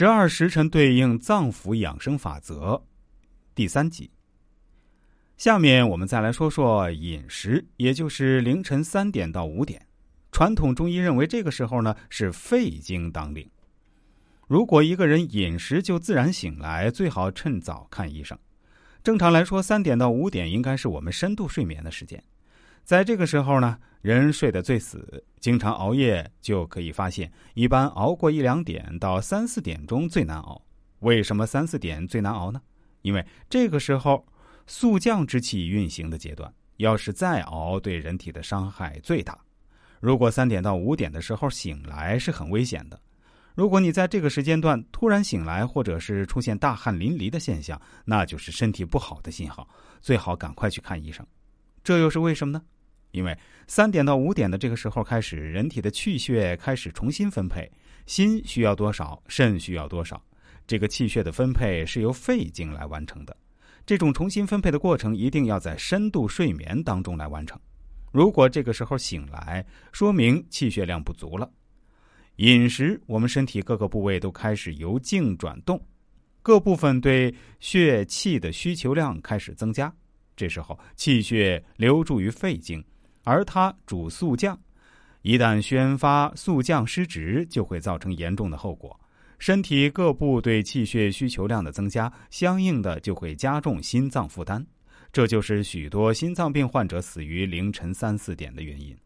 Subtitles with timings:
[0.00, 2.80] 十二时辰对应脏腑养生法则，
[3.52, 4.08] 第三集。
[5.36, 9.84] 下面我们再来说说饮食，也就是凌晨三点到五点。
[10.30, 13.50] 传统中医认为，这个时候呢是肺经当令。
[14.46, 18.38] 如果一个人饮食就自然醒来，最好趁早看医生。
[19.02, 22.22] 正常来说，三点到五点应该是我们深度睡眠的时间。
[22.88, 30.58] 在这个时候呢，人睡得最死，经常熬夜就可以发现，一般熬过一两点到三四点钟最难熬。
[31.00, 32.58] 为什么三四点最难熬呢？
[33.02, 34.26] 因为这个时候
[34.66, 39.38] 速降之气运行的阶段，要是再熬，对人体的伤害最大。
[40.00, 42.98] 如果三点到五点的时候醒来是很危险的。
[43.54, 49.68] 如果你在这个时间段突然醒来，或者是出现大汗淋漓的现象，那就是身体不好的信号，
[50.00, 51.26] 最好赶快去看医生。
[51.84, 52.64] 这又是为什么呢？
[53.10, 53.36] 因为
[53.66, 57.70] 三点到五点的这个时候开始，人体的气血开始重新分配，
[58.06, 60.22] 心需要多少，肾需要多少，
[60.66, 63.36] 这个气血的分配是由肺经来完成的。
[63.86, 67.58] 这种重新分配的过程一定要在深度睡眠当中来完成。
[68.12, 71.50] 如果这个时候醒来，说明气血量不足了。
[72.36, 75.82] 饮食，我们身体各个部位都开始由静转动，
[76.42, 79.92] 各部分对血气的需求量开始增加。
[80.36, 82.84] 这时候，气血流注于肺经。
[83.28, 84.58] 而它主速降，
[85.20, 88.98] 一旦宣发速降失职，就会造成严重的后果。
[89.38, 94.64] 身体各部对气血需求量的增加，相应的就会加重心脏负担，
[95.12, 98.96] 这就是许多心脏病患者死于凌晨三四点的原因。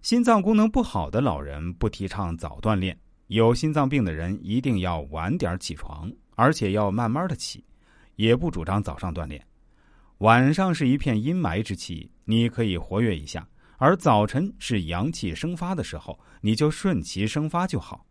[0.00, 7.64] 心脏功能不好的老人不提倡早锻炼，有心脏病的人一定要晚点起床，而且要慢慢的起，
[8.14, 9.44] 也不主张早上锻炼。
[10.24, 13.42] 晚上是一片阴霾之气，你可以活跃一下；
[13.76, 18.06] 而早晨是阳气生发的时候，你就顺其生发就好。